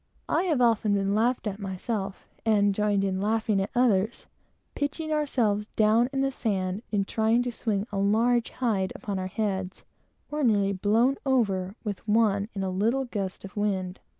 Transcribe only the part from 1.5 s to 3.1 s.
myself, and joined